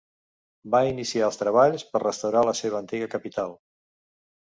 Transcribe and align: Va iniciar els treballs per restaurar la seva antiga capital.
Va 0.75 0.79
iniciar 0.91 1.27
els 1.27 1.37
treballs 1.41 1.85
per 1.91 2.01
restaurar 2.05 2.43
la 2.47 2.55
seva 2.61 2.81
antiga 2.85 3.11
capital. 3.13 3.55